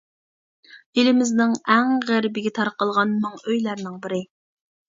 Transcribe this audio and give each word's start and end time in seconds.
ئېلىمىزنىڭ 0.99 1.53
ئەڭ 1.75 1.91
غەربىگە 2.13 2.53
تارقالغان 2.57 3.15
مىڭ 3.27 3.39
ئۆيلەرنىڭ 3.45 4.01
بىرى. 4.09 4.23